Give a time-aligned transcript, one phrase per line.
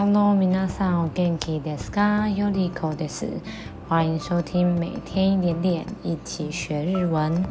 [0.00, 2.28] Hello，皆さんお元気ですか？
[2.28, 3.26] ヨリコです。
[3.88, 7.44] 欢迎收听每天一点点，一起学日文。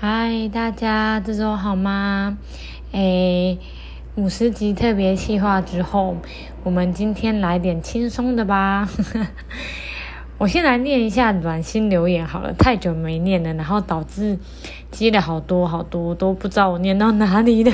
[0.00, 2.38] 嗨，大家这周好吗？
[2.92, 3.58] 诶，
[4.16, 6.16] 五十集特别企划之后，
[6.64, 8.88] 我们今天来点轻松的吧。
[10.43, 14.37] 我先来念一下暖心留言好了，太久没念了，然后导致
[14.91, 17.71] 积了好多好多，都不知道我念到哪里了。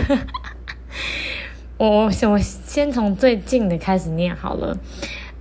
[1.77, 4.77] 我我先从最近的开始念好了。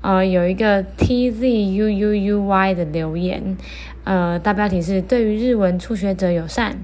[0.01, 3.59] 呃，有一个 T Z U U U Y 的留言，
[4.05, 6.79] 呃，大标题是对于日文初学者友善。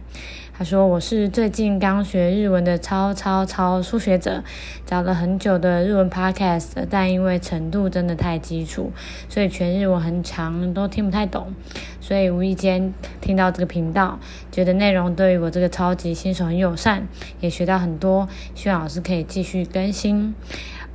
[0.57, 4.45] 他说：“我是最近刚学日文的超超超初学者，
[4.87, 8.93] 找了很久的日文 podcast，但因为程度真的太基础，
[9.29, 11.53] 所以全日文很长都听不太懂。
[12.01, 14.21] 所以无意间听到这个频道，
[14.53, 17.09] 觉得内容对于我这个超级新手很友善，
[17.41, 18.29] 也学到很多。
[18.55, 20.37] 希望老师可以继续更新。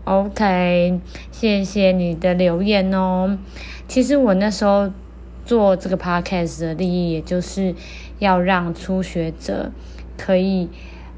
[0.05, 1.01] OK，
[1.33, 3.37] 谢谢你的留言哦。
[3.89, 4.89] 其实我那时候。”
[5.45, 7.73] 做这个 podcast 的利益，也就是
[8.19, 9.71] 要让初学者
[10.17, 10.69] 可以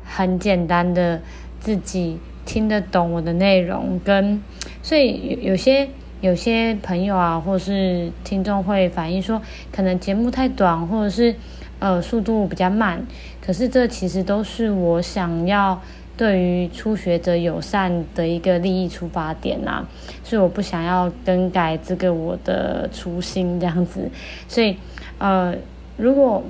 [0.05, 1.21] 很简单的
[1.59, 4.41] 自己听得懂我的内容，跟
[4.81, 5.89] 所以有有些
[6.21, 11.35] 有些朋友啊，或是听众会反映说，可能节目太短，或者是
[11.79, 13.05] 呃速度比较慢，
[13.41, 15.81] 可是这其实都是我想要。
[16.17, 19.89] 对于初学者友善的一个利益出发点呐、啊，
[20.23, 24.07] 所以我不想要更改这个我的初心这样子，
[24.47, 24.77] 所以
[25.17, 25.55] 呃，
[25.97, 26.43] 如果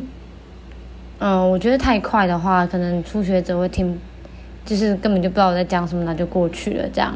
[1.24, 3.96] 嗯、我觉得太快的话，可能初学者会听，
[4.66, 7.16] 就是根本就不知道我在讲什么，那就过去了这样。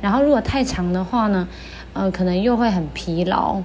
[0.00, 1.48] 然后如果太长的话呢，
[1.92, 3.60] 呃，可能又会很疲劳。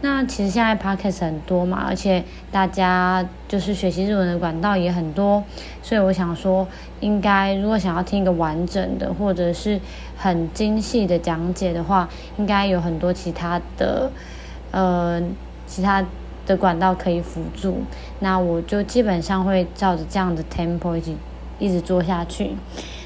[0.00, 5.44] 那其实现在 podcast 很多嘛，而且大家就是学习日文的管道也很多，
[5.82, 6.66] 所以我想说，
[7.00, 9.80] 应该如果想要听一个完整的或者是
[10.16, 12.08] 很精细的讲解的话，
[12.38, 14.10] 应该有很多其他的
[14.70, 15.20] 呃
[15.66, 16.02] 其他
[16.48, 17.82] 的管道可以辅助。
[18.18, 21.12] 那我就基本上会照着这样的 tempo 一直
[21.60, 22.56] 一直做下去。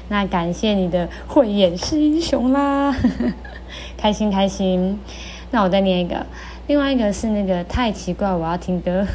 [0.09, 2.95] 那感谢你的慧眼识英雄啦，
[3.95, 4.99] 开心开心。
[5.51, 6.25] 那我再念一个。
[6.67, 9.05] 另外一个是那个太奇怪，我要听歌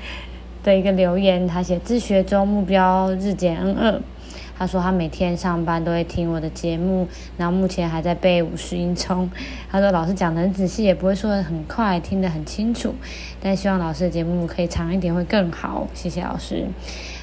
[0.64, 4.00] 的一个留言，他写自学中目标日减 N 二，
[4.58, 7.06] 他说他每天上班都会听我的节目，
[7.36, 9.30] 然后目前还在背五十音聪。
[9.70, 12.94] 他说老师讲得很仔细，也不会说得很快，听得很清楚，
[13.40, 15.86] 但希望老师的节目可以长一点会更好。
[15.94, 16.66] 谢谢老师。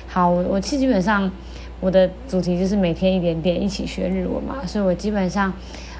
[0.07, 1.31] 好，我我基本上
[1.79, 5.53] 我的主题就是每天一点点一起学日文嘛，所以我基本上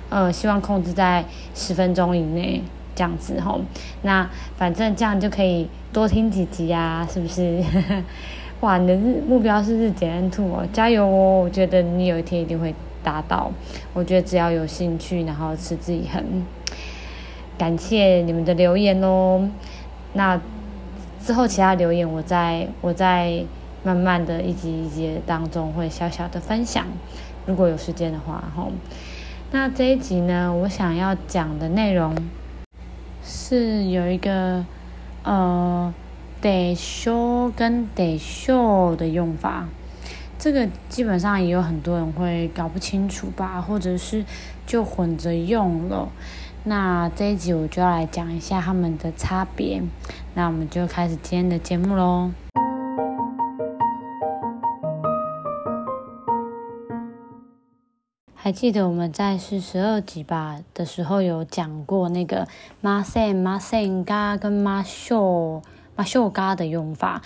[0.09, 2.61] 呃希望控制在十分钟以内。
[2.95, 3.59] 这样子吼，
[4.03, 7.59] 那反正这样就可以多听几集啊，是不是？
[8.63, 11.41] 哇，你的日目标是日减 N 2哦，加油哦！
[11.43, 13.51] 我觉得你有一天一定会达到。
[13.93, 16.45] 我觉得只要有兴趣，然后持之以恒。
[17.57, 19.49] 感谢你们的留言哦。
[20.13, 20.39] 那
[21.21, 23.43] 之后其他留言，我在我在
[23.83, 26.85] 慢慢的一集一集当中会小小的分享，
[27.45, 28.71] 如果有时间的话吼。
[29.51, 32.15] 那这一集呢，我想要讲的内容。
[33.25, 34.65] 是有一个
[35.23, 35.93] 呃，
[36.42, 39.66] でしょ跟でしょ的用法，
[40.38, 44.24] 这个基本上也有很多人会搞不清楚吧，或者是
[44.66, 46.08] 就混着用了。
[46.64, 49.82] 那这一集我就要来讲一下他们的差别。
[50.34, 52.30] 那我们就开始今天的节目喽。
[58.34, 62.46] 还记得我们在四十二集吧的时候有讲过那个
[62.82, 64.82] ません、ませんが跟ま
[65.92, 67.22] しょう、ましょうが的用法，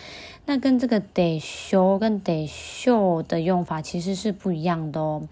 [0.47, 5.29] 那跟这个でしょ跟でしょ的用法其实是不一样的哦。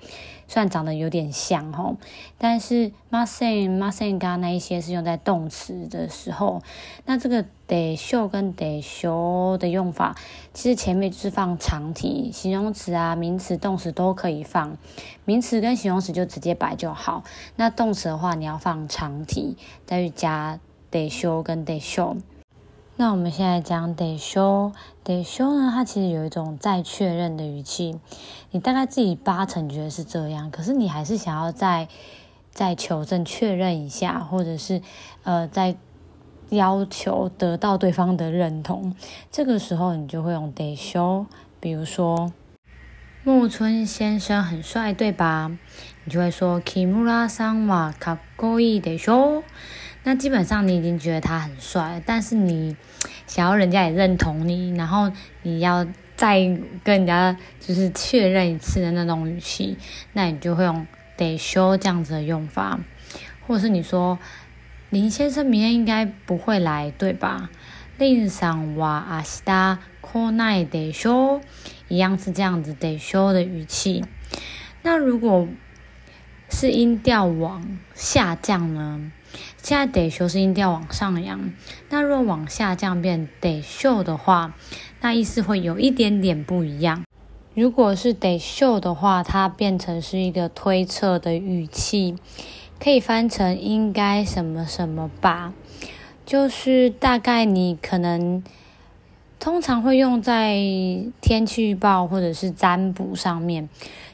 [0.46, 1.96] 虽然长得有点像吼，
[2.36, 6.60] 但是ません、ませんが那一些是用在动词的时候，
[7.06, 10.16] 那这个でしょ跟でしょ的用法，
[10.52, 14.76] 其实前面就是放长体，形容词啊、名词、动词都可以放，
[15.24, 17.22] 名词跟形容词就直接摆就好。
[17.56, 19.56] 那动词的话，你要放长体，
[19.86, 20.58] 再去加
[20.90, 22.16] でしょ跟でしょ。
[22.96, 24.72] 那我们现在讲でしょ，
[25.04, 27.98] でしょ呢，它其实有一种再确认的语气，
[28.50, 31.88] 你大概自己八成觉得是这样，可是你还是想要再
[32.50, 34.82] 再求证确认一下，或者是
[35.22, 35.76] 呃再
[36.50, 38.94] 要求得到对方的认同，
[39.30, 41.26] 这个时候你就会用でしょ。
[41.58, 42.32] 比如说
[43.24, 45.56] 木村先生很帅，对吧？
[46.04, 49.42] 你就会说木村さんはかっこいいでしょ。
[50.04, 52.76] 那基本上你已经觉得他很帅，但是你
[53.26, 55.12] 想要人家也认同你，然后
[55.42, 55.86] 你要
[56.16, 56.38] 再
[56.84, 59.76] 跟人家就是确认一次的那种语气，
[60.12, 60.86] 那你就会用
[61.16, 62.78] でしょ这样子的用法，
[63.46, 64.18] 或者是你说
[64.90, 67.50] 林先生明天应该不会来，对吧？
[67.98, 71.42] 林さんは明日来ないでしょ，
[71.88, 74.04] 一样是这样子でしょ的语气。
[74.82, 75.46] 那如果
[76.48, 79.12] 是音调往下降呢？
[79.62, 81.52] 现在でしょ是音调往上扬，
[81.88, 84.54] 那若往下降变でしょ的话，
[85.00, 87.04] 那意思会有一点点不一样。
[87.54, 92.16] 如果是でしょ的话，它变成是一个推测的语气，
[92.78, 95.52] 可以翻成应该什么什么吧，
[96.24, 98.42] 就是大概你可能。
[99.44, 100.54] 通常会用在
[101.20, 103.68] 天气预报或者是占卜上面，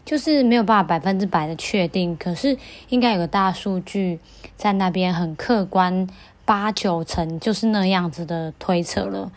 [0.04, 2.56] 就是没有办法百分之百的确定，可是
[2.88, 4.20] 应该有个大数据
[4.56, 6.06] 在那边很客观，
[6.44, 9.32] 八九成就是那样子的推测了。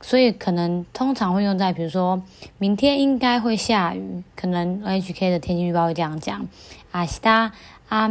[0.00, 2.22] 所以可能通常会用在，比如说
[2.56, 6.48] 明天应该会下雨，可能 NHK 的天气预报会这样讲：
[6.92, 7.50] 明日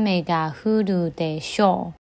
[0.05, 2.00] 雨が降るでしょう。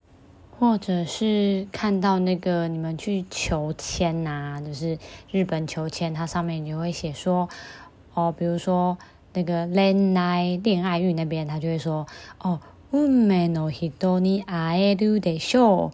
[0.60, 4.98] 或者是看到那个你们去求签呐、啊，就是
[5.30, 7.50] 日本求签，它上面就会写说，
[8.14, 8.98] 哦，比如说
[9.34, 12.08] 那个恋爱恋爱运那边，他就会说，
[12.40, 12.60] 哦，
[12.92, 15.92] 运命の人に会えるでしょ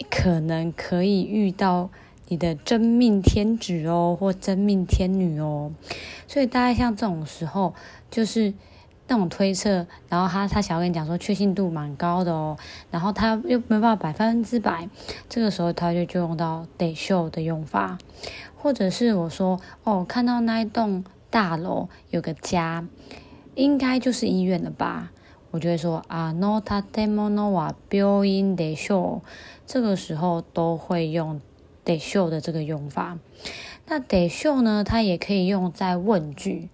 [0.00, 1.90] う，可能可以遇到
[2.26, 5.70] 你的真命天子哦，或真命天女哦，
[6.26, 7.74] 所以大概像这种时候，
[8.10, 8.54] 就是。
[9.12, 12.58] 那种推测，然后他他想要跟你讲说确信度蛮高的哦，
[12.90, 14.88] 然后他又没办法百分之百，
[15.28, 17.96] 这个时候他就就用到でしょう的用法，
[18.56, 22.86] 或者是我说哦，看到那一栋大楼有个家，
[23.54, 25.10] 应该就是医院了吧？
[25.50, 26.60] 我就会说あの
[26.92, 29.28] 建物は病院でしょう，
[29.66, 31.40] 这个时候都会用
[31.86, 33.16] でしょう的这个用法。
[33.86, 36.68] 那でしょう呢，它也可以用在问句。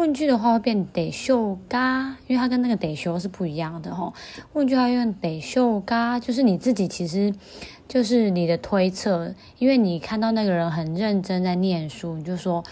[0.00, 4.12] 问句的话会变でしょうか，因为它跟那个でしょう是不一样的吼。
[4.52, 7.34] 问句要用でしょうか，就是你自己其实
[7.88, 12.62] 就是你的推测，因为你看到那个人很认真在念书，你就说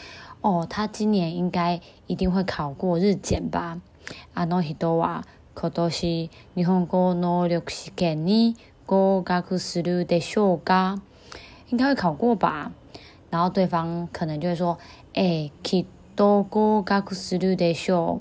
[0.43, 3.81] 哦，他今年应该一定会考过日检吧？
[4.35, 5.23] あの人は
[5.55, 11.01] 今年日本语能力试験に合格するでしょうか？
[11.71, 12.73] 应该会考过吧？
[13.31, 14.77] 然后对方可能就会说，
[15.15, 15.87] 哎，き
[16.19, 18.21] 都合格するでしょう。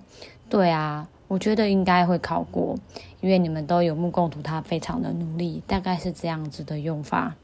[0.50, 2.78] 对啊，我觉得应该会考过，
[3.22, 7.36] 因为你们都有目共睹，他非常的努力，大概是这样子的用法。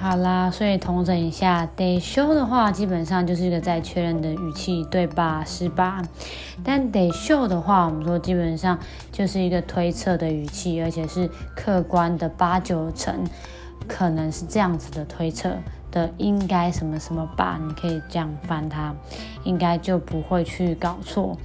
[0.00, 5.44] 好啦，所以统整一下，でしょう的话，基本上就是一个在确认的语气，对吧？
[5.44, 6.02] 是吧？
[6.64, 8.78] 但でしょう的话，我们说基本上
[9.12, 13.24] 就是一个推测的语气，而且是客观的八九成，
[13.86, 15.58] 可能是这样子的推测。
[15.95, 18.93] 的应该什么什么吧，你可以这样翻它，
[19.45, 21.37] 应该就不会去搞错。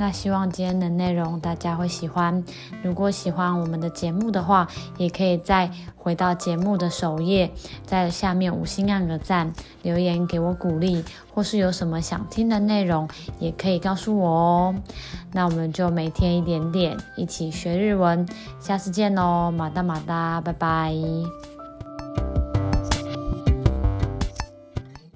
[0.00, 2.44] 那希望今天的内容大家会喜欢。
[2.84, 7.50] 如果喜欢我们的节目的话，也可以再回到节目的首页，
[7.84, 9.52] 在下面五星按个赞，
[9.82, 11.04] 留言给我鼓励，
[11.34, 13.08] 或是有什么想听的内容，
[13.40, 14.74] 也可以告诉我哦。
[15.32, 18.24] 那我们就每天一点点，一起学日文。
[18.60, 20.94] 下次见喽，马达马达，拜拜。